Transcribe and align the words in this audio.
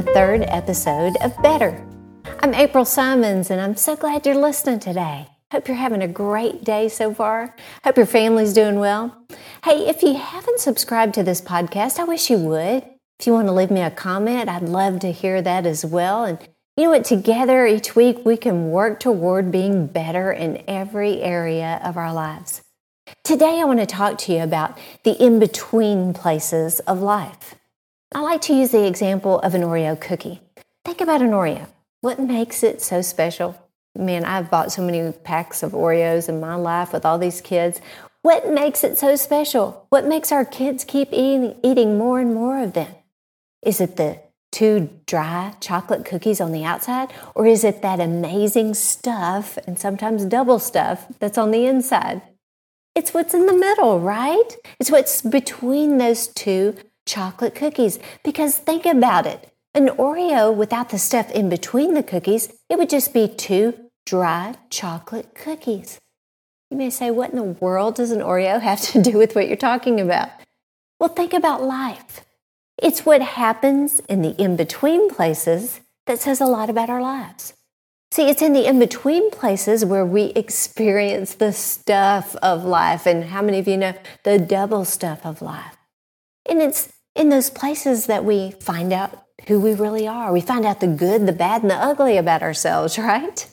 the 0.00 0.12
third 0.14 0.44
episode 0.48 1.14
of 1.20 1.36
Better. 1.42 1.86
I'm 2.42 2.54
April 2.54 2.86
Simons, 2.86 3.50
and 3.50 3.60
I'm 3.60 3.76
so 3.76 3.96
glad 3.96 4.24
you're 4.24 4.34
listening 4.34 4.80
today. 4.80 5.28
Hope 5.52 5.68
you're 5.68 5.76
having 5.76 6.00
a 6.00 6.08
great 6.08 6.64
day 6.64 6.88
so 6.88 7.12
far. 7.12 7.54
Hope 7.84 7.98
your 7.98 8.06
family's 8.06 8.54
doing 8.54 8.78
well. 8.78 9.14
Hey, 9.62 9.90
if 9.90 10.02
you 10.02 10.14
haven't 10.14 10.58
subscribed 10.58 11.12
to 11.14 11.22
this 11.22 11.42
podcast, 11.42 11.98
I 11.98 12.04
wish 12.04 12.30
you 12.30 12.38
would. 12.38 12.82
If 13.18 13.26
you 13.26 13.34
want 13.34 13.48
to 13.48 13.52
leave 13.52 13.70
me 13.70 13.82
a 13.82 13.90
comment, 13.90 14.48
I'd 14.48 14.62
love 14.62 15.00
to 15.00 15.12
hear 15.12 15.42
that 15.42 15.66
as 15.66 15.84
well. 15.84 16.24
And 16.24 16.38
you 16.78 16.84
know 16.84 16.90
what? 16.92 17.04
Together 17.04 17.66
each 17.66 17.94
week, 17.94 18.24
we 18.24 18.38
can 18.38 18.70
work 18.70 19.00
toward 19.00 19.52
being 19.52 19.86
better 19.86 20.32
in 20.32 20.64
every 20.66 21.20
area 21.20 21.78
of 21.84 21.98
our 21.98 22.14
lives. 22.14 22.62
Today, 23.22 23.60
I 23.60 23.64
want 23.64 23.80
to 23.80 23.86
talk 23.86 24.16
to 24.20 24.32
you 24.32 24.42
about 24.42 24.78
the 25.04 25.22
in 25.22 25.38
between 25.38 26.14
places 26.14 26.80
of 26.80 27.02
life. 27.02 27.54
I 28.12 28.22
like 28.22 28.40
to 28.42 28.54
use 28.54 28.72
the 28.72 28.88
example 28.88 29.38
of 29.38 29.54
an 29.54 29.62
Oreo 29.62 29.98
cookie. 29.98 30.40
Think 30.84 31.00
about 31.00 31.22
an 31.22 31.30
Oreo. 31.30 31.68
What 32.00 32.18
makes 32.18 32.64
it 32.64 32.82
so 32.82 33.02
special? 33.02 33.56
Man, 33.94 34.24
I've 34.24 34.50
bought 34.50 34.72
so 34.72 34.82
many 34.82 35.12
packs 35.12 35.62
of 35.62 35.72
Oreos 35.72 36.28
in 36.28 36.40
my 36.40 36.56
life 36.56 36.92
with 36.92 37.06
all 37.06 37.18
these 37.18 37.40
kids. 37.40 37.80
What 38.22 38.50
makes 38.50 38.82
it 38.82 38.98
so 38.98 39.14
special? 39.14 39.86
What 39.90 40.08
makes 40.08 40.32
our 40.32 40.44
kids 40.44 40.84
keep 40.84 41.12
eating, 41.12 41.54
eating 41.62 41.98
more 41.98 42.18
and 42.18 42.34
more 42.34 42.60
of 42.60 42.72
them? 42.72 42.92
Is 43.62 43.80
it 43.80 43.96
the 43.96 44.18
two 44.50 44.90
dry 45.06 45.54
chocolate 45.60 46.04
cookies 46.04 46.40
on 46.40 46.50
the 46.50 46.64
outside? 46.64 47.12
Or 47.36 47.46
is 47.46 47.62
it 47.62 47.80
that 47.82 48.00
amazing 48.00 48.74
stuff 48.74 49.56
and 49.68 49.78
sometimes 49.78 50.24
double 50.24 50.58
stuff 50.58 51.06
that's 51.20 51.38
on 51.38 51.52
the 51.52 51.64
inside? 51.64 52.22
It's 52.96 53.14
what's 53.14 53.34
in 53.34 53.46
the 53.46 53.52
middle, 53.52 54.00
right? 54.00 54.56
It's 54.80 54.90
what's 54.90 55.22
between 55.22 55.98
those 55.98 56.26
two 56.26 56.76
chocolate 57.10 57.54
cookies. 57.54 57.98
Because 58.22 58.56
think 58.56 58.86
about 58.86 59.26
it 59.26 59.50
an 59.74 59.88
Oreo 59.88 60.54
without 60.54 60.88
the 60.88 60.98
stuff 60.98 61.30
in 61.30 61.48
between 61.48 61.94
the 61.94 62.02
cookies, 62.02 62.52
it 62.68 62.76
would 62.76 62.90
just 62.90 63.14
be 63.14 63.28
two 63.28 63.74
dry 64.04 64.56
chocolate 64.68 65.34
cookies. 65.34 66.00
You 66.70 66.76
may 66.76 66.90
say, 66.90 67.10
What 67.10 67.30
in 67.30 67.36
the 67.36 67.42
world 67.42 67.96
does 67.96 68.10
an 68.10 68.20
Oreo 68.20 68.60
have 68.70 68.80
to 68.92 69.02
do 69.02 69.18
with 69.18 69.34
what 69.34 69.48
you're 69.48 69.56
talking 69.56 70.00
about? 70.00 70.30
Well, 70.98 71.08
think 71.08 71.32
about 71.32 71.62
life. 71.62 72.22
It's 72.76 73.06
what 73.06 73.22
happens 73.22 74.00
in 74.00 74.22
the 74.22 74.30
in 74.30 74.56
between 74.56 75.10
places 75.10 75.80
that 76.06 76.18
says 76.18 76.40
a 76.40 76.46
lot 76.46 76.70
about 76.70 76.90
our 76.90 77.00
lives. 77.00 77.54
See, 78.12 78.28
it's 78.28 78.42
in 78.42 78.54
the 78.54 78.66
in 78.66 78.78
between 78.78 79.30
places 79.30 79.84
where 79.84 80.04
we 80.04 80.24
experience 80.34 81.34
the 81.34 81.52
stuff 81.52 82.34
of 82.36 82.64
life. 82.64 83.06
And 83.06 83.24
how 83.24 83.42
many 83.42 83.60
of 83.60 83.68
you 83.68 83.76
know 83.76 83.94
the 84.24 84.38
double 84.38 84.84
stuff 84.84 85.24
of 85.24 85.42
life? 85.42 85.76
And 86.48 86.60
it's 86.60 86.92
in 87.20 87.28
those 87.28 87.50
places 87.50 88.06
that 88.06 88.24
we 88.24 88.52
find 88.52 88.94
out 88.94 89.26
who 89.46 89.60
we 89.60 89.74
really 89.74 90.08
are. 90.08 90.32
We 90.32 90.40
find 90.40 90.64
out 90.64 90.80
the 90.80 90.86
good, 90.86 91.26
the 91.26 91.32
bad, 91.32 91.60
and 91.60 91.70
the 91.70 91.74
ugly 91.74 92.16
about 92.16 92.42
ourselves, 92.42 92.98
right? 92.98 93.46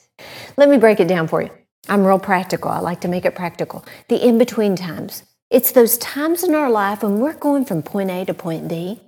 Let 0.56 0.70
me 0.70 0.78
break 0.78 1.02
it 1.02 1.10
down 1.10 1.28
for 1.28 1.42
you. 1.42 1.50
I'm 1.90 2.06
real 2.06 2.18
practical. 2.18 2.72
I 2.72 2.80
like 2.80 3.02
to 3.02 3.10
make 3.10 3.26
it 3.26 3.36
practical. 3.36 3.86
The 4.08 4.26
in 4.26 4.38
between 4.38 4.76
times. 4.78 5.24
It's 5.50 5.74
those 5.74 5.98
times 5.98 6.44
in 6.44 6.56
our 6.56 6.70
life 6.70 7.04
when 7.04 7.20
we're 7.20 7.34
going 7.34 7.66
from 7.66 7.84
point 7.84 8.10
A 8.10 8.26
to 8.26 8.34
point 8.34 8.68
B. 8.68 9.02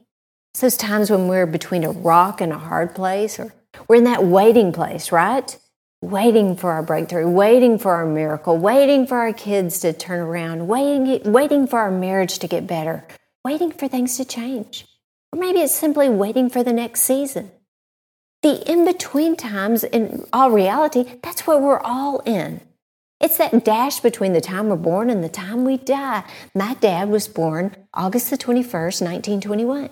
It's 0.53 0.61
those 0.61 0.77
times 0.77 1.09
when 1.09 1.27
we're 1.27 1.45
between 1.45 1.83
a 1.85 1.91
rock 1.91 2.41
and 2.41 2.51
a 2.51 2.57
hard 2.57 2.93
place, 2.93 3.39
or 3.39 3.53
we're 3.87 3.97
in 3.97 4.05
that 4.05 4.25
waiting 4.25 4.71
place, 4.73 5.11
right? 5.11 5.57
Waiting 6.01 6.55
for 6.55 6.71
our 6.71 6.83
breakthrough, 6.83 7.29
waiting 7.29 7.77
for 7.77 7.93
our 7.93 8.05
miracle, 8.05 8.57
waiting 8.57 9.07
for 9.07 9.17
our 9.17 9.33
kids 9.33 9.79
to 9.81 9.93
turn 9.93 10.19
around, 10.19 10.67
waiting, 10.67 11.31
waiting 11.31 11.67
for 11.67 11.79
our 11.79 11.91
marriage 11.91 12.39
to 12.39 12.47
get 12.47 12.67
better, 12.67 13.05
waiting 13.43 13.71
for 13.71 13.87
things 13.87 14.17
to 14.17 14.25
change. 14.25 14.85
Or 15.31 15.39
maybe 15.39 15.59
it's 15.59 15.73
simply 15.73 16.09
waiting 16.09 16.49
for 16.49 16.63
the 16.63 16.73
next 16.73 17.01
season. 17.01 17.51
The 18.41 18.63
in 18.71 18.85
between 18.85 19.35
times, 19.35 19.83
in 19.83 20.25
all 20.31 20.51
reality, 20.51 21.19
that's 21.21 21.45
where 21.45 21.59
we're 21.59 21.81
all 21.81 22.19
in. 22.19 22.61
It's 23.19 23.37
that 23.37 23.65
dash 23.65 23.99
between 23.99 24.31
the 24.31 24.39
time 24.39 24.69
we're 24.69 24.77
born 24.77 25.09
and 25.09 25.21
the 25.21 25.29
time 25.29 25.65
we 25.65 25.77
die. 25.77 26.23
My 26.55 26.75
dad 26.75 27.09
was 27.09 27.27
born 27.27 27.75
August 27.93 28.29
the 28.29 28.37
21st, 28.37 29.01
1921. 29.01 29.89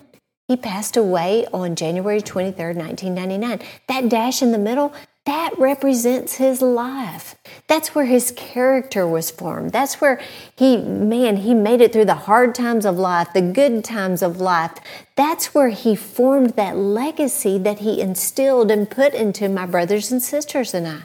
He 0.48 0.56
passed 0.56 0.96
away 0.96 1.46
on 1.52 1.76
January 1.76 2.22
23rd, 2.22 2.76
1999. 2.76 3.60
That 3.86 4.08
dash 4.08 4.40
in 4.40 4.52
the 4.52 4.58
middle, 4.58 4.94
that 5.28 5.52
represents 5.58 6.36
his 6.36 6.62
life. 6.62 7.34
That's 7.66 7.94
where 7.94 8.06
his 8.06 8.32
character 8.34 9.06
was 9.06 9.30
formed. 9.30 9.72
That's 9.72 10.00
where 10.00 10.18
he, 10.56 10.78
man, 10.78 11.36
he 11.36 11.52
made 11.52 11.82
it 11.82 11.92
through 11.92 12.06
the 12.06 12.14
hard 12.14 12.54
times 12.54 12.86
of 12.86 12.96
life, 12.96 13.34
the 13.34 13.42
good 13.42 13.84
times 13.84 14.22
of 14.22 14.40
life. 14.40 14.72
That's 15.16 15.52
where 15.54 15.68
he 15.68 15.94
formed 15.94 16.54
that 16.56 16.78
legacy 16.78 17.58
that 17.58 17.80
he 17.80 18.00
instilled 18.00 18.70
and 18.70 18.90
put 18.90 19.12
into 19.12 19.50
my 19.50 19.66
brothers 19.66 20.10
and 20.10 20.22
sisters 20.22 20.72
and 20.72 20.88
I. 20.88 21.02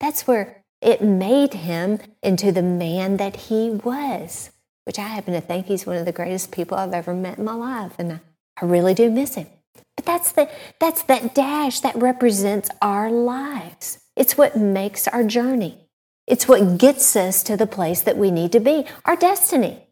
That's 0.00 0.26
where 0.26 0.64
it 0.80 1.02
made 1.02 1.52
him 1.52 1.98
into 2.22 2.50
the 2.50 2.62
man 2.62 3.18
that 3.18 3.36
he 3.36 3.68
was, 3.68 4.50
which 4.84 4.98
I 4.98 5.08
happen 5.08 5.34
to 5.34 5.42
think 5.42 5.66
he's 5.66 5.84
one 5.84 5.96
of 5.96 6.06
the 6.06 6.12
greatest 6.12 6.52
people 6.52 6.78
I've 6.78 6.94
ever 6.94 7.12
met 7.12 7.36
in 7.36 7.44
my 7.44 7.52
life. 7.52 7.92
And 7.98 8.20
I 8.56 8.64
really 8.64 8.94
do 8.94 9.10
miss 9.10 9.34
him. 9.34 9.48
But 9.98 10.04
that's 10.04 10.30
the 10.30 10.48
that's 10.78 11.02
that 11.02 11.34
dash 11.34 11.80
that 11.80 11.96
represents 11.96 12.70
our 12.80 13.10
lives. 13.10 13.98
It's 14.14 14.38
what 14.38 14.56
makes 14.56 15.08
our 15.08 15.24
journey. 15.24 15.88
It's 16.24 16.46
what 16.46 16.78
gets 16.78 17.16
us 17.16 17.42
to 17.42 17.56
the 17.56 17.66
place 17.66 18.02
that 18.02 18.16
we 18.16 18.30
need 18.30 18.52
to 18.52 18.60
be, 18.60 18.84
our 19.04 19.16
destiny. 19.16 19.88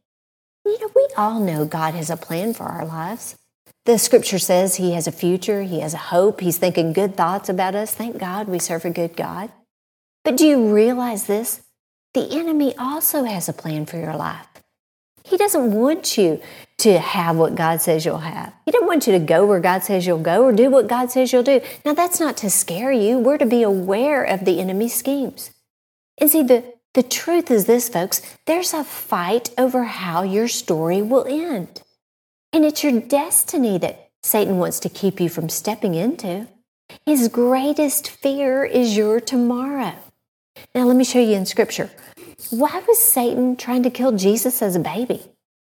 You 0.65 0.79
know, 0.79 0.93
we 0.95 1.09
all 1.17 1.41
know 1.41 1.65
God 1.65 1.95
has 1.95 2.09
a 2.09 2.17
plan 2.17 2.55
for 2.55 2.63
our 2.63 2.87
lives. 2.87 3.35
The 3.85 3.99
scripture 3.99 4.39
says 4.39 4.77
he 4.77 4.93
has 4.93 5.09
a 5.09 5.13
future, 5.13 5.63
he 5.63 5.81
has 5.81 5.93
a 5.93 5.99
hope, 6.15 6.41
he's 6.41 6.59
thinking 6.59 6.93
good 6.93 7.17
thoughts 7.17 7.49
about 7.49 7.75
us. 7.75 7.93
Thank 7.93 8.17
God 8.17 8.47
we 8.47 8.61
serve 8.61 8.85
a 8.85 8.91
good 8.91 9.17
God. 9.17 9.51
But 10.23 10.37
do 10.37 10.47
you 10.47 10.73
realize 10.73 11.27
this? 11.27 11.63
The 12.15 12.31
enemy 12.31 12.77
also 12.79 13.25
has 13.25 13.49
a 13.49 13.53
plan 13.53 13.87
for 13.87 13.97
your 13.97 14.15
life. 14.15 14.47
He 15.27 15.37
doesn't 15.37 15.73
want 15.73 16.17
you 16.17 16.41
to 16.79 16.99
have 16.99 17.37
what 17.37 17.57
God 17.57 17.81
says 17.81 18.05
you'll 18.05 18.19
have. 18.19 18.53
He 18.65 18.71
doesn't 18.71 18.87
want 18.87 19.09
you 19.09 19.13
to 19.15 19.19
go 19.19 19.45
where 19.45 19.59
God 19.59 19.83
says 19.83 20.07
you'll 20.07 20.19
go 20.19 20.45
or 20.45 20.53
do 20.53 20.71
what 20.71 20.87
God 20.87 21.11
says 21.11 21.33
you'll 21.33 21.43
do. 21.43 21.61
Now, 21.85 21.95
that's 21.95 22.21
not 22.21 22.37
to 22.39 22.51
scare 22.51 22.93
you. 22.93 23.19
We're 23.19 23.39
to 23.39 23.47
be 23.47 23.65
aware 23.65 24.23
of 24.23 24.45
the 24.45 24.61
enemy's 24.61 24.95
schemes. 24.95 25.51
And 26.19 26.31
see, 26.31 26.45
the, 26.45 26.63
the 26.95 27.03
truth 27.03 27.51
is 27.51 27.67
this, 27.67 27.89
folks 27.89 28.23
there's 28.47 28.73
a 28.73 28.85
fight 28.85 29.51
over 29.59 29.85
how 29.85 30.23
your 30.23 30.47
story 30.47 31.03
will 31.03 31.27
end. 31.27 31.83
And 32.53 32.65
it's 32.65 32.85
your 32.85 33.01
destiny 33.01 33.79
that 33.79 34.11
Satan 34.23 34.59
wants 34.59 34.79
to 34.81 34.89
keep 34.89 35.21
you 35.21 35.29
from 35.29 35.49
stepping 35.49 35.95
into. 35.95 36.47
His 37.05 37.29
greatest 37.29 38.09
fear 38.09 38.65
is 38.65 38.97
your 38.97 39.21
tomorrow. 39.21 39.95
Now, 40.75 40.85
let 40.85 40.97
me 40.97 41.05
show 41.05 41.19
you 41.19 41.35
in 41.35 41.47
Scripture. 41.47 41.91
Why 42.51 42.83
was 42.87 42.99
Satan 42.99 43.57
trying 43.57 43.83
to 43.85 43.91
kill 43.91 44.13
Jesus 44.13 44.63
as 44.63 44.77
a 44.77 44.81
baby? 44.81 45.23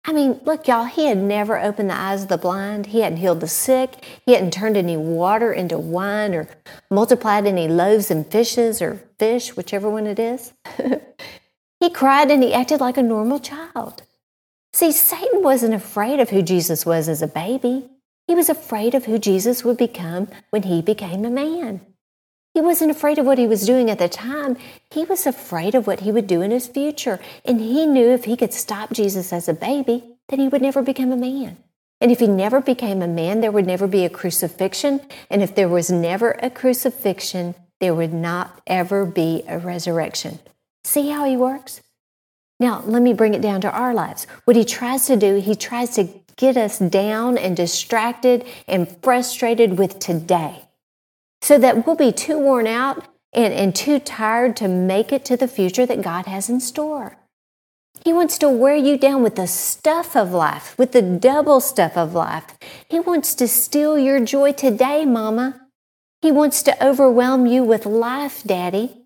I 0.08 0.14
mean, 0.14 0.40
look, 0.46 0.68
y'all, 0.68 0.86
he 0.86 1.08
had 1.08 1.18
never 1.18 1.60
opened 1.60 1.90
the 1.90 1.96
eyes 1.96 2.24
of 2.24 2.30
the 2.30 2.38
blind. 2.38 2.88
He 2.88 3.00
hadn't 3.00 3.18
healed 3.18 3.40
the 3.40 3.48
sick. 3.48 4.06
He 4.26 4.34
hadn't 4.34 4.54
turned 4.54 4.78
any 4.78 4.98
water 4.98 5.52
into 5.52 5.80
wine 5.80 6.36
or 6.36 6.48
multiplied 6.92 7.48
any 7.48 7.68
loaves 7.68 8.12
and 8.12 8.26
fishes 8.26 8.82
or 8.84 9.02
fish, 9.18 9.56
whichever 9.56 9.90
one 9.90 10.06
it 10.06 10.20
is. 10.20 10.54
he 11.80 11.90
cried 11.90 12.30
and 12.30 12.44
he 12.44 12.54
acted 12.54 12.82
like 12.82 12.98
a 12.98 13.04
normal 13.04 13.40
child. 13.40 14.04
See, 14.74 14.92
Satan 14.92 15.42
wasn't 15.42 15.74
afraid 15.74 16.20
of 16.20 16.30
who 16.30 16.44
Jesus 16.44 16.86
was 16.86 17.10
as 17.10 17.24
a 17.24 17.28
baby. 17.28 17.90
He 18.28 18.36
was 18.36 18.50
afraid 18.50 18.94
of 18.94 19.06
who 19.06 19.18
Jesus 19.18 19.64
would 19.64 19.78
become 19.78 20.28
when 20.52 20.64
he 20.64 20.82
became 20.82 21.26
a 21.26 21.32
man. 21.32 21.82
He 22.56 22.62
wasn't 22.62 22.92
afraid 22.92 23.20
of 23.20 23.26
what 23.26 23.38
he 23.38 23.48
was 23.48 23.66
doing 23.66 23.90
at 23.90 24.00
the 24.00 24.08
time. 24.08 24.56
He 24.90 25.04
was 25.04 25.28
afraid 25.28 25.76
of 25.76 25.88
what 25.88 26.00
he 26.00 26.12
would 26.14 26.26
do 26.26 26.42
in 26.42 26.52
his 26.52 26.68
future. 26.68 27.20
And 27.44 27.60
he 27.60 27.86
knew 27.86 28.12
if 28.12 28.24
he 28.24 28.38
could 28.38 28.54
stop 28.54 28.94
Jesus 28.94 29.34
as 29.34 29.50
a 29.50 29.54
baby, 29.54 30.16
then 30.30 30.40
he 30.40 30.48
would 30.48 30.62
never 30.62 30.82
become 30.82 31.12
a 31.12 31.18
man. 31.18 31.58
And 32.00 32.14
if 32.14 32.22
he 32.22 32.28
never 32.28 32.62
became 32.62 33.02
a 33.02 33.10
man, 33.10 33.42
there 33.42 33.52
would 33.52 33.68
never 33.68 33.88
be 33.88 34.06
a 34.06 34.10
crucifixion. 34.10 35.02
And 35.30 35.44
if 35.44 35.54
there 35.54 35.68
was 35.68 35.92
never 35.92 36.32
a 36.42 36.50
crucifixion, 36.50 37.56
there 37.82 37.94
would 37.94 38.14
not 38.14 38.62
ever 38.66 39.06
be 39.06 39.44
a 39.50 39.60
resurrection. 39.60 40.40
See 40.86 41.10
how 41.10 41.26
he 41.26 41.36
works? 41.36 41.82
Now, 42.58 42.84
let 42.86 43.02
me 43.02 43.12
bring 43.12 43.34
it 43.34 43.42
down 43.42 43.60
to 43.62 43.72
our 43.72 43.94
lives. 43.94 44.28
What 44.46 44.56
he 44.56 44.64
tries 44.64 45.08
to 45.08 45.18
do, 45.18 45.42
he 45.42 45.56
tries 45.56 45.90
to 45.96 46.08
get 46.38 46.56
us 46.56 46.80
down 46.80 47.38
and 47.38 47.58
distracted 47.58 48.46
and 48.66 48.90
frustrated 49.04 49.78
with 49.78 50.00
today 50.00 50.62
so 51.46 51.60
that 51.60 51.86
we'll 51.86 51.96
be 51.96 52.12
too 52.12 52.40
worn 52.40 52.66
out 52.66 53.06
and, 53.32 53.54
and 53.54 53.76
too 53.76 54.00
tired 54.00 54.56
to 54.56 54.68
make 54.68 55.14
it 55.14 55.24
to 55.24 55.38
the 55.38 55.48
future 55.48 55.86
that 55.86 56.02
God 56.02 56.26
has 56.26 56.50
in 56.50 56.60
store. 56.60 57.18
He 58.04 58.12
wants 58.12 58.40
to 58.40 58.50
wear 58.50 58.76
you 58.76 58.98
down 58.98 59.22
with 59.22 59.36
the 59.36 59.46
stuff 59.46 60.16
of 60.16 60.32
life, 60.32 60.76
with 60.76 60.92
the 60.92 61.04
double 61.04 61.60
stuff 61.60 61.96
of 61.96 62.16
life. 62.16 62.58
He 62.90 63.00
wants 63.00 63.36
to 63.36 63.48
steal 63.48 64.00
your 64.00 64.26
joy 64.26 64.54
today, 64.54 65.06
Mama. 65.06 65.62
He 66.24 66.32
wants 66.32 66.64
to 66.64 66.84
overwhelm 66.84 67.46
you 67.46 67.64
with 67.64 67.86
life, 67.86 68.42
Daddy. 68.44 69.06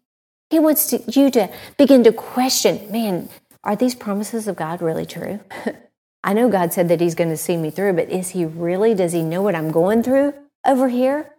He 0.49 0.59
wants 0.59 0.87
to, 0.91 1.03
you 1.11 1.29
to 1.31 1.49
begin 1.77 2.05
to 2.05 2.13
question 2.13 2.89
man, 2.89 3.27
are 3.65 3.75
these 3.75 3.95
promises 3.95 4.47
of 4.47 4.55
God 4.55 4.81
really 4.81 5.05
true? 5.05 5.41
I 6.23 6.31
know 6.31 6.47
God 6.47 6.71
said 6.71 6.87
that 6.87 7.01
He's 7.01 7.15
going 7.15 7.31
to 7.31 7.37
see 7.37 7.57
me 7.57 7.69
through, 7.69 7.93
but 7.93 8.09
is 8.09 8.29
He 8.29 8.45
really? 8.45 8.93
Does 8.93 9.11
He 9.11 9.23
know 9.23 9.41
what 9.41 9.55
I'm 9.55 9.71
going 9.71 10.03
through? 10.03 10.33
over 10.65 10.89
here. 10.89 11.33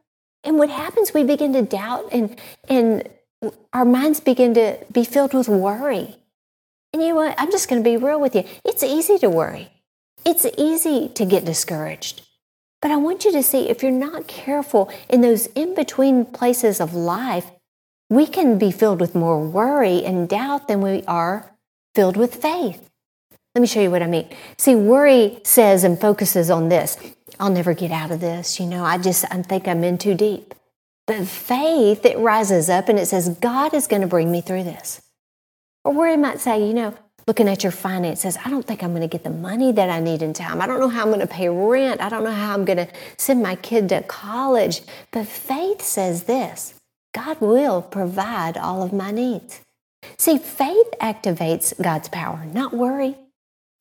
And 0.45 0.59
what 0.59 0.71
happens, 0.71 1.13
we 1.13 1.25
begin 1.25 1.53
to 1.53 1.63
doubt 1.63 2.09
and, 2.13 2.39
and 2.69 3.09
our 3.73 3.85
minds 3.85 4.21
begin 4.21 4.55
to 4.55 4.79
be 4.91 5.05
filled 5.05 5.35
with 5.35 5.49
worry. 5.49 6.17
And 6.93 7.03
you 7.03 7.11
know 7.11 7.17
what? 7.17 7.35
I'm 7.39 7.51
just 7.51 7.69
going 7.69 7.83
to 7.83 7.89
be 7.89 7.97
real 7.97 8.21
with 8.21 8.35
you. 8.35 8.45
It's 8.65 8.83
easy 8.83 9.19
to 9.19 9.31
worry. 9.31 9.71
It's 10.25 10.47
easy 10.59 11.09
to 11.15 11.25
get 11.25 11.45
discouraged. 11.45 12.23
But 12.83 12.91
I 12.91 12.97
want 12.97 13.25
you 13.25 13.33
to 13.33 13.43
see 13.43 13.69
if 13.69 13.83
you're 13.83 13.93
not 13.93 14.27
careful 14.27 14.91
in 15.09 15.21
those 15.21 15.47
in 15.49 15.75
between 15.75 16.25
places 16.25 16.81
of 16.81 16.95
life, 16.95 17.51
we 18.09 18.27
can 18.27 18.59
be 18.59 18.73
filled 18.73 19.01
with 19.01 19.15
more 19.15 19.41
worry 19.41 20.05
and 20.05 20.29
doubt 20.29 20.67
than 20.67 20.81
we 20.81 21.05
are 21.07 21.53
filled 21.95 22.17
with 22.17 22.35
faith. 22.35 22.91
Let 23.55 23.61
me 23.61 23.67
show 23.67 23.81
you 23.81 23.91
what 23.91 24.03
I 24.03 24.07
mean. 24.07 24.29
See, 24.59 24.75
worry 24.75 25.41
says 25.45 25.85
and 25.85 26.01
focuses 26.01 26.51
on 26.51 26.69
this. 26.69 26.97
I'll 27.41 27.51
never 27.51 27.73
get 27.75 27.91
out 27.91 28.11
of 28.11 28.21
this. 28.21 28.61
You 28.61 28.67
know, 28.67 28.85
I 28.85 28.99
just 28.99 29.25
I 29.33 29.43
think 29.43 29.67
I'm 29.67 29.83
in 29.83 29.99
too 29.99 30.15
deep. 30.15 30.55
But 31.07 31.27
faith, 31.27 32.05
it 32.05 32.19
rises 32.19 32.69
up 32.69 32.89
and 32.89 32.99
it 32.99 33.07
says, 33.07 33.31
God 33.41 33.75
is 33.75 33.89
going 33.89 34.03
to 34.03 34.07
bring 34.07 34.31
me 34.31 34.43
through 34.43 34.63
this. 34.63 35.03
Or 35.85 35.93
where 35.93 36.11
worry 36.11 36.17
might 36.19 36.39
say, 36.39 36.65
you 36.65 36.75
know, 36.75 36.95
looking 37.27 37.49
at 37.49 37.63
your 37.63 37.73
finances, 37.73 38.37
I 38.45 38.51
don't 38.51 38.65
think 38.65 38.83
I'm 38.83 38.91
going 38.91 39.03
to 39.03 39.09
get 39.09 39.25
the 39.25 39.31
money 39.31 39.73
that 39.73 39.91
I 39.91 39.99
need 39.99 40.23
in 40.23 40.35
time. 40.35 40.61
I 40.61 40.67
don't 40.67 40.79
know 40.79 40.89
how 40.89 41.03
I'm 41.03 41.09
going 41.09 41.21
to 41.21 41.27
pay 41.27 41.49
rent. 41.49 42.01
I 42.01 42.11
don't 42.11 42.23
know 42.23 42.31
how 42.31 42.55
I'm 42.55 42.65
going 42.65 42.77
to 42.77 42.89
send 43.17 43.43
my 43.43 43.57
kid 43.57 43.89
to 43.89 44.03
college. 44.03 44.83
But 45.11 45.27
faith 45.27 45.83
says 45.83 46.25
this 46.25 46.75
God 47.15 47.41
will 47.41 47.83
provide 47.83 48.59
all 48.59 48.83
of 48.83 48.93
my 48.93 49.11
needs. 49.11 49.63
See, 50.19 50.39
faith 50.39 50.87
activates 51.01 51.73
God's 51.83 52.09
power, 52.09 52.45
not 52.45 52.75
worry. 52.75 53.17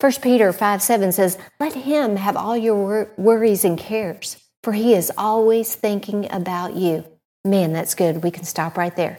1 0.00 0.12
Peter 0.22 0.50
5 0.50 0.82
7 0.82 1.12
says, 1.12 1.36
Let 1.58 1.74
him 1.74 2.16
have 2.16 2.34
all 2.34 2.56
your 2.56 3.12
worries 3.18 3.66
and 3.66 3.78
cares, 3.78 4.42
for 4.62 4.72
he 4.72 4.94
is 4.94 5.12
always 5.18 5.74
thinking 5.74 6.26
about 6.32 6.74
you. 6.74 7.04
Man, 7.44 7.74
that's 7.74 7.94
good. 7.94 8.22
We 8.22 8.30
can 8.30 8.44
stop 8.44 8.78
right 8.78 8.96
there. 8.96 9.18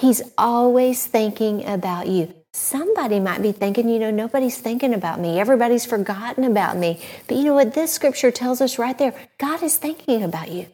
He's 0.00 0.20
always 0.36 1.06
thinking 1.06 1.64
about 1.66 2.08
you. 2.08 2.34
Somebody 2.52 3.20
might 3.20 3.40
be 3.40 3.52
thinking, 3.52 3.88
you 3.88 3.98
know, 3.98 4.10
nobody's 4.10 4.58
thinking 4.58 4.92
about 4.92 5.18
me. 5.18 5.40
Everybody's 5.40 5.86
forgotten 5.86 6.44
about 6.44 6.76
me. 6.76 7.00
But 7.26 7.38
you 7.38 7.44
know 7.44 7.54
what? 7.54 7.72
This 7.72 7.92
scripture 7.92 8.30
tells 8.30 8.60
us 8.60 8.78
right 8.78 8.98
there 8.98 9.14
God 9.38 9.62
is 9.62 9.78
thinking 9.78 10.22
about 10.22 10.50
you. 10.50 10.66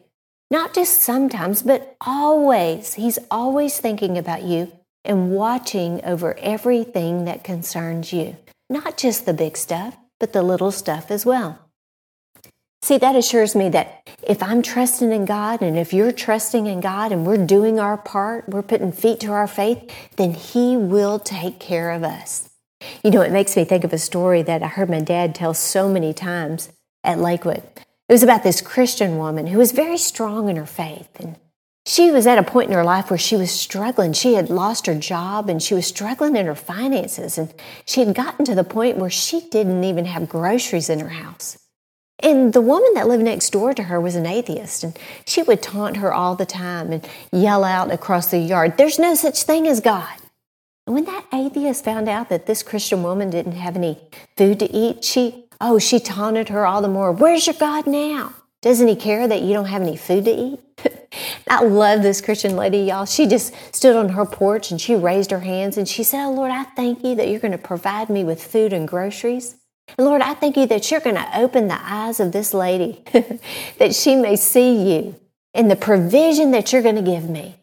Not 0.51 0.73
just 0.73 1.01
sometimes, 1.01 1.63
but 1.63 1.95
always. 2.01 2.95
He's 2.95 3.19
always 3.31 3.79
thinking 3.79 4.17
about 4.17 4.43
you 4.43 4.71
and 5.05 5.31
watching 5.31 6.03
over 6.03 6.37
everything 6.39 7.25
that 7.25 7.43
concerns 7.43 8.11
you. 8.11 8.35
Not 8.69 8.97
just 8.97 9.25
the 9.25 9.33
big 9.33 9.57
stuff, 9.57 9.95
but 10.19 10.33
the 10.33 10.43
little 10.43 10.71
stuff 10.71 11.11
as 11.11 11.25
well. 11.25 11.59
See, 12.81 12.97
that 12.99 13.15
assures 13.15 13.55
me 13.55 13.69
that 13.69 14.07
if 14.21 14.43
I'm 14.43 14.61
trusting 14.61 15.11
in 15.11 15.25
God 15.25 15.61
and 15.61 15.77
if 15.77 15.91
you're 15.91 16.11
trusting 16.11 16.67
in 16.67 16.81
God 16.81 17.11
and 17.11 17.25
we're 17.25 17.43
doing 17.43 17.79
our 17.79 17.97
part, 17.97 18.47
we're 18.47 18.61
putting 18.61 18.91
feet 18.91 19.19
to 19.21 19.31
our 19.31 19.47
faith, 19.47 19.91
then 20.17 20.33
He 20.33 20.77
will 20.77 21.17
take 21.17 21.59
care 21.59 21.91
of 21.91 22.03
us. 22.03 22.49
You 23.03 23.09
know, 23.09 23.21
it 23.21 23.31
makes 23.31 23.55
me 23.57 23.65
think 23.65 23.83
of 23.83 23.93
a 23.93 23.97
story 23.97 24.43
that 24.43 24.61
I 24.61 24.67
heard 24.67 24.89
my 24.89 25.01
dad 25.01 25.33
tell 25.33 25.55
so 25.55 25.89
many 25.89 26.13
times 26.13 26.69
at 27.03 27.17
Lakewood. 27.17 27.63
It 28.07 28.13
was 28.13 28.21
about 28.21 28.43
this 28.43 28.61
Christian 28.61 29.17
woman 29.17 29.47
who 29.47 29.57
was 29.57 29.71
very 29.71 29.97
strong 29.97 30.49
in 30.49 30.55
her 30.55 30.67
faith. 30.67 31.09
And 31.19 31.37
she 31.85 32.09
was 32.09 32.25
at 32.25 32.39
a 32.39 32.43
point 32.43 32.69
in 32.69 32.75
her 32.75 32.83
life 32.83 33.09
where 33.09 33.17
she 33.17 33.35
was 33.35 33.51
struggling. 33.51 34.13
She 34.13 34.33
had 34.33 34.49
lost 34.49 34.87
her 34.87 34.95
job 34.95 35.49
and 35.49 35.61
she 35.61 35.75
was 35.75 35.85
struggling 35.85 36.35
in 36.35 36.47
her 36.47 36.55
finances. 36.55 37.37
And 37.37 37.53
she 37.85 38.03
had 38.03 38.15
gotten 38.15 38.43
to 38.45 38.55
the 38.55 38.63
point 38.63 38.97
where 38.97 39.09
she 39.09 39.41
didn't 39.49 39.83
even 39.83 40.05
have 40.05 40.27
groceries 40.27 40.89
in 40.89 40.99
her 40.99 41.09
house. 41.09 41.59
And 42.19 42.53
the 42.53 42.61
woman 42.61 42.91
that 42.95 43.07
lived 43.07 43.23
next 43.23 43.51
door 43.51 43.73
to 43.73 43.83
her 43.83 43.99
was 43.99 44.15
an 44.15 44.25
atheist, 44.25 44.83
and 44.83 44.97
she 45.25 45.43
would 45.43 45.61
taunt 45.61 45.97
her 45.97 46.13
all 46.13 46.35
the 46.35 46.45
time 46.45 46.93
and 46.93 47.07
yell 47.31 47.63
out 47.63 47.91
across 47.91 48.31
the 48.31 48.39
yard, 48.39 48.77
There's 48.77 48.97
no 48.97 49.15
such 49.15 49.43
thing 49.43 49.67
as 49.67 49.81
God. 49.81 50.17
And 50.87 50.95
when 50.95 51.05
that 51.05 51.25
atheist 51.33 51.83
found 51.83 52.07
out 52.07 52.29
that 52.29 52.45
this 52.45 52.63
Christian 52.63 53.03
woman 53.03 53.29
didn't 53.29 53.53
have 53.53 53.75
any 53.75 53.99
food 54.37 54.59
to 54.59 54.71
eat, 54.71 55.03
she, 55.03 55.45
oh, 55.59 55.77
she 55.77 55.99
taunted 55.99 56.49
her 56.49 56.65
all 56.65 56.81
the 56.81 56.87
more, 56.87 57.11
Where's 57.11 57.47
your 57.47 57.55
God 57.59 57.85
now? 57.85 58.33
Doesn't 58.61 58.87
he 58.87 58.95
care 58.95 59.27
that 59.27 59.41
you 59.41 59.53
don't 59.53 59.65
have 59.65 59.81
any 59.81 59.97
food 59.97 60.25
to 60.25 60.31
eat? 60.31 60.59
I 61.47 61.63
love 61.63 62.01
this 62.01 62.21
Christian 62.21 62.55
lady, 62.55 62.79
y'all. 62.79 63.05
She 63.05 63.27
just 63.27 63.53
stood 63.73 63.95
on 63.95 64.09
her 64.09 64.25
porch 64.25 64.71
and 64.71 64.81
she 64.81 64.95
raised 64.95 65.31
her 65.31 65.39
hands 65.41 65.77
and 65.77 65.87
she 65.87 66.03
said, 66.03 66.25
Oh 66.25 66.31
Lord, 66.31 66.51
I 66.51 66.63
thank 66.63 67.03
you 67.03 67.15
that 67.15 67.29
you're 67.29 67.39
going 67.39 67.51
to 67.51 67.57
provide 67.57 68.09
me 68.09 68.23
with 68.23 68.43
food 68.43 68.73
and 68.73 68.87
groceries. 68.87 69.55
And 69.97 70.07
Lord, 70.07 70.21
I 70.21 70.33
thank 70.33 70.57
you 70.57 70.65
that 70.67 70.89
you're 70.89 70.99
going 70.99 71.15
to 71.15 71.37
open 71.37 71.67
the 71.67 71.79
eyes 71.79 72.19
of 72.19 72.31
this 72.31 72.53
lady, 72.53 73.03
that 73.77 73.93
she 73.93 74.15
may 74.15 74.35
see 74.35 74.93
you 74.93 75.15
and 75.53 75.69
the 75.69 75.75
provision 75.75 76.51
that 76.51 76.73
you're 76.73 76.81
going 76.81 76.95
to 76.95 77.01
give 77.01 77.29
me. 77.29 77.55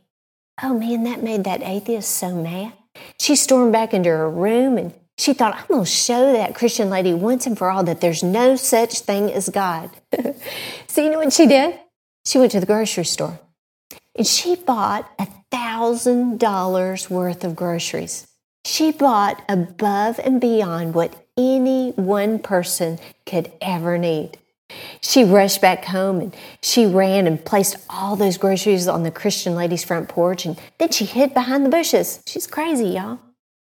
Oh 0.62 0.78
man, 0.78 1.04
that 1.04 1.22
made 1.22 1.44
that 1.44 1.62
atheist 1.62 2.10
so 2.10 2.34
mad. 2.34 2.72
She 3.18 3.36
stormed 3.36 3.72
back 3.72 3.92
into 3.92 4.10
her 4.10 4.30
room 4.30 4.78
and 4.78 4.94
she 5.18 5.32
thought, 5.32 5.54
I'm 5.54 5.66
going 5.68 5.84
to 5.84 5.90
show 5.90 6.32
that 6.32 6.54
Christian 6.54 6.90
lady 6.90 7.14
once 7.14 7.46
and 7.46 7.56
for 7.56 7.70
all 7.70 7.84
that 7.84 8.00
there's 8.00 8.22
no 8.22 8.56
such 8.56 9.00
thing 9.00 9.30
as 9.30 9.48
God. 9.48 9.90
so, 10.86 11.02
you 11.02 11.10
know 11.10 11.18
what 11.18 11.32
she 11.32 11.46
did? 11.46 11.78
She 12.24 12.38
went 12.38 12.52
to 12.52 12.60
the 12.60 12.66
grocery 12.66 13.04
store 13.04 13.40
and 14.14 14.26
she 14.26 14.56
bought 14.56 15.10
a 15.18 15.26
thousand 15.50 16.38
dollars 16.38 17.10
worth 17.10 17.44
of 17.44 17.56
groceries. 17.56 18.26
She 18.64 18.92
bought 18.92 19.42
above 19.48 20.20
and 20.20 20.40
beyond 20.40 20.94
what 20.94 21.14
any 21.36 21.90
one 21.92 22.38
person 22.38 22.98
could 23.26 23.50
ever 23.60 23.98
need. 23.98 24.38
She 25.00 25.24
rushed 25.24 25.60
back 25.60 25.84
home 25.84 26.20
and 26.20 26.36
she 26.62 26.86
ran 26.86 27.26
and 27.26 27.44
placed 27.44 27.76
all 27.90 28.16
those 28.16 28.38
groceries 28.38 28.88
on 28.88 29.02
the 29.02 29.10
Christian 29.10 29.54
lady's 29.54 29.84
front 29.84 30.08
porch 30.08 30.46
and 30.46 30.58
then 30.78 30.90
she 30.90 31.04
hid 31.04 31.34
behind 31.34 31.66
the 31.66 31.70
bushes. 31.70 32.22
She's 32.26 32.46
crazy, 32.46 32.88
y'all. 32.88 33.18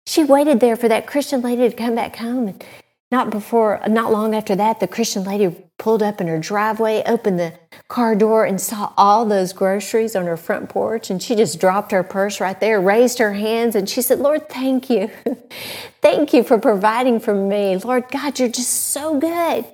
She 0.08 0.25
waited 0.25 0.60
there 0.60 0.75
for 0.75 0.88
that 0.88 1.06
Christian 1.06 1.43
lady 1.43 1.69
to 1.69 1.76
come 1.76 1.94
back 1.94 2.16
home 2.16 2.49
and 2.49 2.64
not 3.10 3.28
before, 3.28 3.82
not 3.87 4.10
long 4.10 4.34
after 4.34 4.56
that, 4.56 4.81
the 4.81 4.88
Christian 4.88 5.22
lady 5.22 5.55
pulled 5.78 6.02
up 6.02 6.19
in 6.19 6.28
her 6.28 6.38
driveway, 6.38 7.02
opened 7.05 7.38
the 7.38 7.52
car 7.88 8.16
door, 8.16 8.46
and 8.46 8.58
saw 8.58 8.94
all 8.96 9.26
those 9.26 9.52
groceries 9.52 10.16
on 10.16 10.25
her 10.25 10.38
front 10.38 10.70
porch. 10.70 11.10
And 11.10 11.22
she 11.22 11.34
just 11.34 11.60
dropped 11.60 11.93
her 11.93 12.02
purse 12.02 12.40
right 12.40 12.58
there, 12.58 12.81
raised 12.81 13.19
her 13.19 13.34
hands, 13.34 13.75
and 13.75 13.87
she 13.87 14.00
said, 14.00 14.19
Lord, 14.19 14.49
thank 14.49 14.88
you. 14.88 15.10
thank 16.00 16.32
you 16.32 16.43
for 16.43 16.58
providing 16.58 17.20
for 17.20 17.34
me. 17.34 17.77
Lord 17.77 18.05
God, 18.10 18.38
you're 18.38 18.48
just 18.48 18.88
so 18.88 19.19
good. 19.19 19.67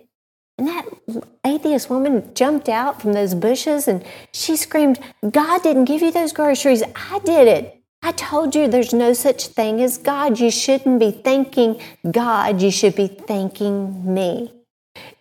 And 0.58 0.66
that 0.66 0.84
atheist 1.44 1.88
woman 1.88 2.34
jumped 2.34 2.68
out 2.68 3.00
from 3.00 3.12
those 3.12 3.34
bushes 3.36 3.86
and 3.86 4.04
she 4.32 4.56
screamed, 4.56 4.98
God 5.30 5.62
didn't 5.62 5.84
give 5.84 6.02
you 6.02 6.10
those 6.10 6.32
groceries. 6.32 6.82
I 6.96 7.20
did 7.20 7.46
it. 7.46 7.83
I 8.06 8.12
told 8.12 8.54
you 8.54 8.68
there's 8.68 8.92
no 8.92 9.14
such 9.14 9.46
thing 9.46 9.80
as 9.80 9.96
God. 9.96 10.38
You 10.38 10.50
shouldn't 10.50 11.00
be 11.00 11.10
thanking 11.10 11.80
God. 12.10 12.60
You 12.60 12.70
should 12.70 12.94
be 12.94 13.06
thanking 13.06 14.12
me. 14.12 14.52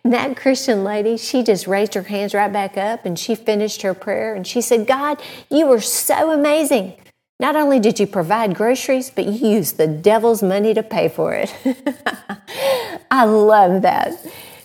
And 0.04 0.12
that 0.12 0.36
Christian 0.36 0.84
lady, 0.84 1.16
she 1.16 1.42
just 1.42 1.66
raised 1.66 1.94
her 1.94 2.02
hands 2.02 2.34
right 2.34 2.52
back 2.52 2.76
up 2.76 3.06
and 3.06 3.18
she 3.18 3.36
finished 3.36 3.80
her 3.80 3.94
prayer 3.94 4.34
and 4.34 4.46
she 4.46 4.60
said, 4.60 4.86
God, 4.86 5.22
you 5.50 5.72
are 5.72 5.80
so 5.80 6.30
amazing. 6.30 6.92
Not 7.40 7.56
only 7.56 7.80
did 7.80 7.98
you 7.98 8.06
provide 8.06 8.54
groceries, 8.54 9.08
but 9.08 9.24
you 9.24 9.48
used 9.56 9.78
the 9.78 9.88
devil's 9.88 10.42
money 10.42 10.74
to 10.74 10.82
pay 10.82 11.08
for 11.08 11.32
it. 11.32 11.54
I 13.10 13.24
love 13.24 13.80
that 13.80 14.12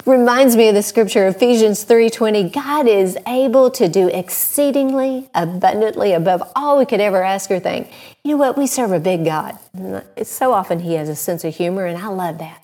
reminds 0.05 0.55
me 0.55 0.69
of 0.69 0.75
the 0.75 0.83
scripture 0.83 1.27
Ephesians 1.27 1.83
3:20 1.83 2.51
God 2.51 2.87
is 2.87 3.17
able 3.27 3.69
to 3.71 3.87
do 3.87 4.07
exceedingly 4.07 5.29
abundantly 5.33 6.13
above 6.13 6.41
all 6.55 6.77
we 6.77 6.85
could 6.85 7.01
ever 7.01 7.23
ask 7.23 7.51
or 7.51 7.59
think. 7.59 7.89
You 8.23 8.31
know 8.31 8.37
what? 8.37 8.57
We 8.57 8.67
serve 8.67 8.91
a 8.91 8.99
big 8.99 9.25
God. 9.25 9.57
It's 10.15 10.31
so 10.31 10.53
often 10.53 10.79
he 10.79 10.93
has 10.93 11.09
a 11.09 11.15
sense 11.15 11.43
of 11.43 11.55
humor 11.55 11.85
and 11.85 11.97
I 11.97 12.07
love 12.07 12.37
that. 12.39 12.63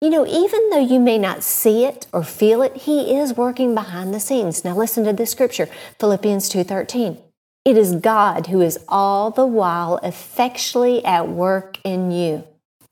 You 0.00 0.10
know, 0.10 0.26
even 0.26 0.70
though 0.70 0.78
you 0.78 1.00
may 1.00 1.18
not 1.18 1.42
see 1.42 1.84
it 1.84 2.06
or 2.12 2.22
feel 2.22 2.60
it, 2.62 2.76
he 2.76 3.16
is 3.16 3.36
working 3.36 3.74
behind 3.74 4.12
the 4.12 4.20
scenes. 4.20 4.64
Now 4.64 4.76
listen 4.76 5.04
to 5.04 5.12
this 5.12 5.30
scripture, 5.30 5.68
Philippians 5.98 6.48
2:13. 6.48 7.18
It 7.64 7.76
is 7.76 7.96
God 7.96 8.48
who 8.48 8.60
is 8.60 8.78
all 8.88 9.30
the 9.30 9.46
while 9.46 9.96
effectually 10.02 11.04
at 11.04 11.28
work 11.28 11.78
in 11.82 12.10
you. 12.10 12.44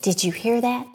Did 0.02 0.24
you 0.24 0.32
hear 0.32 0.60
that? 0.60 0.86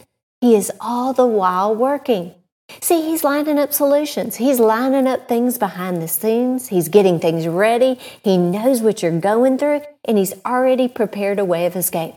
He 0.41 0.55
is 0.55 0.71
all 0.81 1.13
the 1.13 1.27
while 1.27 1.73
working. 1.75 2.33
See, 2.81 3.01
he's 3.01 3.23
lining 3.23 3.59
up 3.59 3.73
solutions. 3.73 4.37
He's 4.37 4.59
lining 4.59 5.07
up 5.07 5.27
things 5.27 5.57
behind 5.57 6.01
the 6.01 6.07
scenes. 6.07 6.67
He's 6.67 6.87
getting 6.87 7.19
things 7.19 7.47
ready. 7.47 7.99
He 8.23 8.37
knows 8.37 8.81
what 8.81 9.01
you're 9.01 9.19
going 9.19 9.57
through, 9.57 9.81
and 10.05 10.17
he's 10.17 10.33
already 10.45 10.87
prepared 10.87 11.39
a 11.39 11.45
way 11.45 11.65
of 11.65 11.75
escape. 11.75 12.15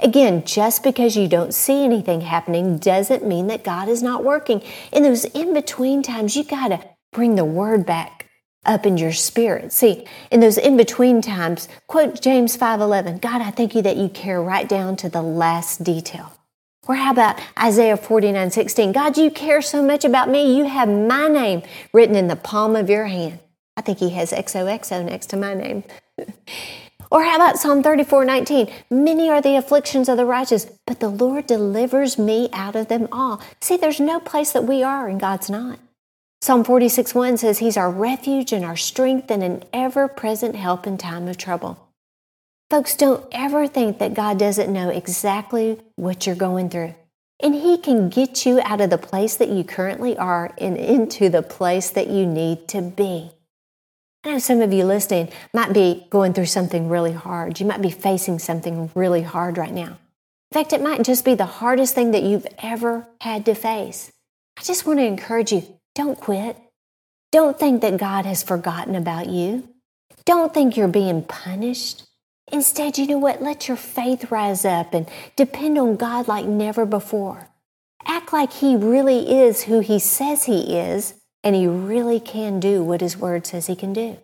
Again, 0.00 0.44
just 0.44 0.84
because 0.84 1.16
you 1.16 1.26
don't 1.26 1.52
see 1.52 1.84
anything 1.84 2.20
happening 2.20 2.78
doesn't 2.78 3.26
mean 3.26 3.48
that 3.48 3.64
God 3.64 3.88
is 3.88 4.02
not 4.02 4.22
working. 4.22 4.62
In 4.92 5.02
those 5.02 5.24
in 5.24 5.54
between 5.54 6.02
times, 6.02 6.36
you 6.36 6.44
got 6.44 6.68
to 6.68 6.80
bring 7.12 7.34
the 7.34 7.44
word 7.44 7.84
back 7.84 8.26
up 8.64 8.86
in 8.86 8.96
your 8.96 9.12
spirit. 9.12 9.72
See, 9.72 10.06
in 10.30 10.38
those 10.38 10.58
in 10.58 10.76
between 10.76 11.20
times, 11.20 11.68
quote 11.88 12.20
James 12.20 12.56
5:11, 12.56 13.20
God, 13.20 13.42
I 13.42 13.50
thank 13.50 13.74
you 13.74 13.82
that 13.82 13.96
you 13.96 14.08
care 14.08 14.40
right 14.40 14.68
down 14.68 14.94
to 14.96 15.08
the 15.08 15.22
last 15.22 15.82
detail. 15.82 16.37
Or 16.88 16.94
how 16.94 17.12
about 17.12 17.38
Isaiah 17.58 17.98
49 17.98 18.50
16? 18.50 18.92
God, 18.92 19.18
you 19.18 19.30
care 19.30 19.60
so 19.60 19.82
much 19.82 20.04
about 20.04 20.30
me, 20.30 20.56
you 20.56 20.64
have 20.64 20.88
my 20.88 21.28
name 21.28 21.62
written 21.92 22.16
in 22.16 22.28
the 22.28 22.36
palm 22.36 22.74
of 22.74 22.88
your 22.88 23.06
hand. 23.06 23.40
I 23.76 23.82
think 23.82 23.98
he 23.98 24.10
has 24.10 24.32
XOXO 24.32 25.04
next 25.04 25.26
to 25.26 25.36
my 25.36 25.54
name. 25.54 25.84
or 27.12 27.22
how 27.22 27.36
about 27.36 27.58
Psalm 27.58 27.82
34 27.82 28.24
19? 28.24 28.72
Many 28.90 29.28
are 29.28 29.42
the 29.42 29.56
afflictions 29.56 30.08
of 30.08 30.16
the 30.16 30.24
righteous, 30.24 30.66
but 30.86 30.98
the 30.98 31.10
Lord 31.10 31.46
delivers 31.46 32.18
me 32.18 32.48
out 32.54 32.74
of 32.74 32.88
them 32.88 33.06
all. 33.12 33.42
See, 33.60 33.76
there's 33.76 34.00
no 34.00 34.18
place 34.18 34.52
that 34.52 34.64
we 34.64 34.82
are 34.82 35.08
and 35.08 35.20
God's 35.20 35.50
not. 35.50 35.78
Psalm 36.40 36.64
46 36.64 37.14
1 37.14 37.36
says, 37.36 37.58
He's 37.58 37.76
our 37.76 37.90
refuge 37.90 38.52
and 38.52 38.64
our 38.64 38.76
strength 38.76 39.30
and 39.30 39.42
an 39.42 39.62
ever 39.74 40.08
present 40.08 40.56
help 40.56 40.86
in 40.86 40.96
time 40.96 41.28
of 41.28 41.36
trouble. 41.36 41.87
Folks, 42.70 42.96
don't 42.96 43.26
ever 43.32 43.66
think 43.66 43.98
that 43.98 44.12
God 44.12 44.38
doesn't 44.38 44.70
know 44.70 44.90
exactly 44.90 45.80
what 45.96 46.26
you're 46.26 46.36
going 46.36 46.68
through. 46.68 46.94
And 47.40 47.54
He 47.54 47.78
can 47.78 48.10
get 48.10 48.44
you 48.44 48.60
out 48.62 48.82
of 48.82 48.90
the 48.90 48.98
place 48.98 49.36
that 49.36 49.48
you 49.48 49.64
currently 49.64 50.18
are 50.18 50.54
and 50.58 50.76
into 50.76 51.30
the 51.30 51.40
place 51.40 51.88
that 51.88 52.08
you 52.08 52.26
need 52.26 52.68
to 52.68 52.82
be. 52.82 53.30
I 54.22 54.32
know 54.32 54.38
some 54.38 54.60
of 54.60 54.74
you 54.74 54.84
listening 54.84 55.30
might 55.54 55.72
be 55.72 56.06
going 56.10 56.34
through 56.34 56.46
something 56.46 56.90
really 56.90 57.12
hard. 57.12 57.58
You 57.58 57.64
might 57.64 57.80
be 57.80 57.90
facing 57.90 58.38
something 58.38 58.90
really 58.94 59.22
hard 59.22 59.56
right 59.56 59.72
now. 59.72 59.96
In 60.50 60.54
fact, 60.54 60.74
it 60.74 60.82
might 60.82 61.04
just 61.04 61.24
be 61.24 61.34
the 61.34 61.46
hardest 61.46 61.94
thing 61.94 62.10
that 62.10 62.22
you've 62.22 62.46
ever 62.58 63.06
had 63.22 63.46
to 63.46 63.54
face. 63.54 64.12
I 64.58 64.62
just 64.62 64.84
want 64.84 64.98
to 64.98 65.06
encourage 65.06 65.52
you 65.52 65.62
don't 65.94 66.20
quit. 66.20 66.58
Don't 67.32 67.58
think 67.58 67.80
that 67.80 67.96
God 67.96 68.26
has 68.26 68.42
forgotten 68.42 68.94
about 68.94 69.28
you. 69.28 69.68
Don't 70.26 70.52
think 70.52 70.76
you're 70.76 70.88
being 70.88 71.22
punished. 71.22 72.07
Instead, 72.52 72.98
you 72.98 73.06
know 73.06 73.18
what? 73.18 73.42
Let 73.42 73.68
your 73.68 73.76
faith 73.76 74.30
rise 74.30 74.64
up 74.64 74.94
and 74.94 75.08
depend 75.36 75.78
on 75.78 75.96
God 75.96 76.28
like 76.28 76.46
never 76.46 76.86
before. 76.86 77.48
Act 78.06 78.32
like 78.32 78.52
He 78.52 78.76
really 78.76 79.38
is 79.40 79.64
who 79.64 79.80
He 79.80 79.98
says 79.98 80.44
He 80.44 80.78
is, 80.78 81.14
and 81.44 81.54
He 81.54 81.66
really 81.66 82.20
can 82.20 82.60
do 82.60 82.82
what 82.82 83.00
His 83.00 83.16
Word 83.16 83.46
says 83.46 83.66
He 83.66 83.76
can 83.76 83.92
do. 83.92 84.16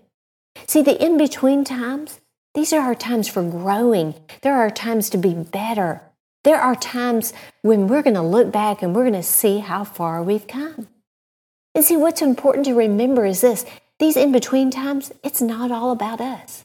See, 0.66 0.82
the 0.82 1.02
in 1.04 1.18
between 1.18 1.64
times, 1.64 2.20
these 2.54 2.72
are 2.72 2.80
our 2.80 2.94
times 2.94 3.28
for 3.28 3.42
growing. 3.42 4.14
There 4.42 4.56
are 4.56 4.70
times 4.70 5.10
to 5.10 5.18
be 5.18 5.34
better. 5.34 6.00
There 6.44 6.60
are 6.60 6.76
times 6.76 7.32
when 7.62 7.88
we're 7.88 8.02
going 8.02 8.14
to 8.14 8.22
look 8.22 8.52
back 8.52 8.82
and 8.82 8.94
we're 8.94 9.02
going 9.02 9.14
to 9.14 9.22
see 9.22 9.58
how 9.58 9.84
far 9.84 10.22
we've 10.22 10.46
come. 10.46 10.88
And 11.74 11.84
see, 11.84 11.96
what's 11.96 12.22
important 12.22 12.66
to 12.66 12.74
remember 12.74 13.26
is 13.26 13.40
this 13.40 13.64
these 13.98 14.16
in 14.16 14.32
between 14.32 14.70
times, 14.70 15.12
it's 15.22 15.40
not 15.40 15.70
all 15.70 15.90
about 15.90 16.20
us. 16.20 16.64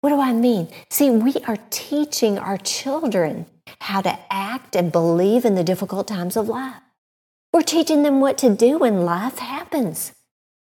What 0.00 0.10
do 0.10 0.20
I 0.20 0.32
mean? 0.32 0.68
See, 0.90 1.10
we 1.10 1.34
are 1.48 1.58
teaching 1.70 2.38
our 2.38 2.56
children 2.56 3.46
how 3.80 4.00
to 4.00 4.18
act 4.30 4.76
and 4.76 4.92
believe 4.92 5.44
in 5.44 5.56
the 5.56 5.64
difficult 5.64 6.06
times 6.06 6.36
of 6.36 6.48
life. 6.48 6.76
We're 7.52 7.62
teaching 7.62 8.04
them 8.04 8.20
what 8.20 8.38
to 8.38 8.54
do 8.54 8.78
when 8.78 9.04
life 9.04 9.38
happens. 9.38 10.12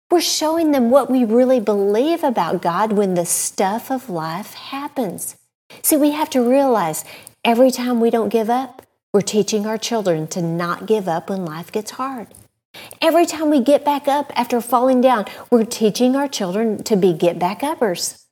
We're 0.10 0.22
showing 0.22 0.72
them 0.72 0.90
what 0.90 1.10
we 1.12 1.26
really 1.26 1.60
believe 1.60 2.24
about 2.24 2.62
God 2.62 2.94
when 2.94 3.16
the 3.16 3.26
stuff 3.26 3.92
of 3.92 4.10
life 4.10 4.54
happens. 4.54 5.36
See, 5.82 5.98
we 5.98 6.12
have 6.12 6.30
to 6.30 6.48
realize 6.48 7.04
every 7.44 7.72
time 7.72 8.00
we 8.00 8.10
don't 8.10 8.30
give 8.30 8.50
up, 8.50 8.84
we're 9.14 9.22
teaching 9.22 9.66
our 9.66 9.78
children 9.78 10.28
to 10.28 10.42
not 10.42 10.86
give 10.86 11.10
up 11.10 11.30
when 11.30 11.44
life 11.44 11.72
gets 11.72 11.92
hard. 11.92 12.28
Every 13.02 13.26
time 13.26 13.50
we 13.50 13.60
get 13.60 13.84
back 13.84 14.08
up 14.08 14.32
after 14.36 14.62
falling 14.62 15.02
down, 15.02 15.26
we're 15.50 15.66
teaching 15.66 16.16
our 16.16 16.28
children 16.30 16.84
to 16.84 16.96
be 16.96 17.12
get 17.12 17.38
back 17.38 17.64
uppers. 17.64 18.25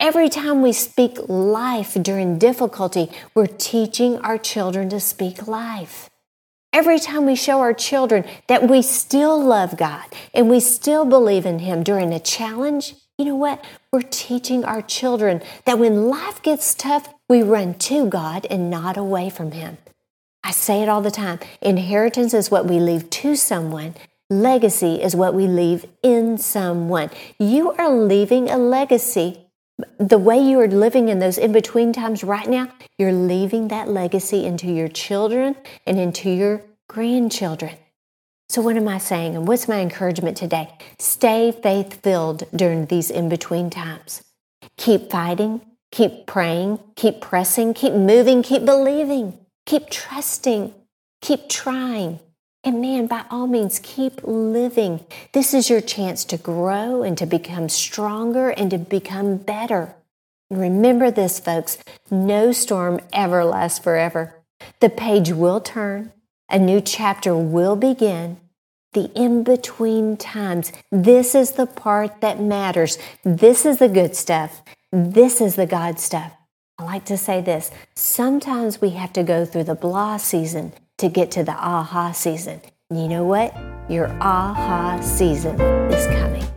Every 0.00 0.28
time 0.28 0.60
we 0.60 0.72
speak 0.72 1.18
life 1.28 1.94
during 2.00 2.38
difficulty, 2.38 3.10
we're 3.34 3.46
teaching 3.46 4.18
our 4.18 4.38
children 4.38 4.88
to 4.88 4.98
speak 4.98 5.46
life. 5.46 6.10
Every 6.72 6.98
time 6.98 7.24
we 7.26 7.36
show 7.36 7.60
our 7.60 7.72
children 7.72 8.24
that 8.48 8.68
we 8.68 8.82
still 8.82 9.40
love 9.40 9.76
God 9.76 10.04
and 10.34 10.50
we 10.50 10.58
still 10.58 11.04
believe 11.04 11.46
in 11.46 11.60
Him 11.60 11.84
during 11.84 12.12
a 12.12 12.18
challenge, 12.18 12.96
you 13.16 13.24
know 13.24 13.36
what? 13.36 13.64
We're 13.92 14.02
teaching 14.02 14.64
our 14.64 14.82
children 14.82 15.40
that 15.66 15.78
when 15.78 16.08
life 16.08 16.42
gets 16.42 16.74
tough, 16.74 17.08
we 17.28 17.42
run 17.42 17.74
to 17.74 18.08
God 18.08 18.46
and 18.50 18.70
not 18.70 18.96
away 18.96 19.30
from 19.30 19.52
Him. 19.52 19.78
I 20.42 20.50
say 20.50 20.82
it 20.82 20.88
all 20.88 21.00
the 21.00 21.12
time 21.12 21.38
inheritance 21.60 22.34
is 22.34 22.50
what 22.50 22.66
we 22.66 22.80
leave 22.80 23.08
to 23.10 23.36
someone, 23.36 23.94
legacy 24.28 25.00
is 25.00 25.14
what 25.14 25.34
we 25.34 25.46
leave 25.46 25.86
in 26.02 26.36
someone. 26.38 27.10
You 27.38 27.70
are 27.72 27.88
leaving 27.88 28.50
a 28.50 28.58
legacy 28.58 29.43
the 29.98 30.18
way 30.18 30.38
you 30.38 30.60
are 30.60 30.68
living 30.68 31.08
in 31.08 31.18
those 31.18 31.38
in 31.38 31.52
between 31.52 31.92
times 31.92 32.22
right 32.22 32.48
now, 32.48 32.72
you're 32.98 33.12
leaving 33.12 33.68
that 33.68 33.88
legacy 33.88 34.44
into 34.44 34.68
your 34.68 34.88
children 34.88 35.56
and 35.86 35.98
into 35.98 36.30
your 36.30 36.62
grandchildren. 36.88 37.76
So, 38.48 38.62
what 38.62 38.76
am 38.76 38.86
I 38.86 38.98
saying? 38.98 39.34
And 39.34 39.48
what's 39.48 39.68
my 39.68 39.80
encouragement 39.80 40.36
today? 40.36 40.70
Stay 40.98 41.50
faith 41.50 42.02
filled 42.02 42.44
during 42.54 42.86
these 42.86 43.10
in 43.10 43.28
between 43.28 43.70
times. 43.70 44.22
Keep 44.76 45.10
fighting, 45.10 45.60
keep 45.90 46.26
praying, 46.26 46.78
keep 46.94 47.20
pressing, 47.20 47.74
keep 47.74 47.94
moving, 47.94 48.42
keep 48.42 48.64
believing, 48.64 49.38
keep 49.66 49.90
trusting, 49.90 50.74
keep 51.20 51.48
trying. 51.48 52.20
And 52.64 52.80
man, 52.80 53.06
by 53.06 53.24
all 53.30 53.46
means, 53.46 53.78
keep 53.82 54.20
living. 54.24 55.04
This 55.32 55.52
is 55.52 55.68
your 55.68 55.82
chance 55.82 56.24
to 56.24 56.38
grow 56.38 57.02
and 57.02 57.16
to 57.18 57.26
become 57.26 57.68
stronger 57.68 58.48
and 58.48 58.70
to 58.70 58.78
become 58.78 59.36
better. 59.36 59.94
And 60.50 60.58
remember 60.58 61.10
this, 61.10 61.38
folks 61.38 61.76
no 62.10 62.52
storm 62.52 63.00
ever 63.12 63.44
lasts 63.44 63.78
forever. 63.78 64.42
The 64.80 64.88
page 64.88 65.30
will 65.30 65.60
turn, 65.60 66.12
a 66.48 66.58
new 66.58 66.80
chapter 66.80 67.36
will 67.36 67.76
begin. 67.76 68.38
The 68.94 69.10
in 69.14 69.44
between 69.44 70.16
times, 70.16 70.72
this 70.90 71.34
is 71.34 71.52
the 71.52 71.66
part 71.66 72.22
that 72.22 72.40
matters. 72.40 72.96
This 73.24 73.66
is 73.66 73.78
the 73.78 73.88
good 73.88 74.16
stuff. 74.16 74.62
This 74.90 75.40
is 75.40 75.56
the 75.56 75.66
God 75.66 76.00
stuff. 76.00 76.32
I 76.78 76.84
like 76.84 77.04
to 77.06 77.18
say 77.18 77.42
this 77.42 77.70
sometimes 77.94 78.80
we 78.80 78.90
have 78.90 79.12
to 79.14 79.22
go 79.22 79.44
through 79.44 79.64
the 79.64 79.74
blah 79.74 80.16
season 80.16 80.72
to 80.98 81.08
get 81.08 81.30
to 81.32 81.44
the 81.44 81.52
aha 81.52 82.12
season. 82.12 82.60
And 82.90 83.00
you 83.00 83.08
know 83.08 83.24
what? 83.24 83.54
Your 83.88 84.08
aha 84.20 85.00
season 85.02 85.60
is 85.90 86.06
coming. 86.06 86.53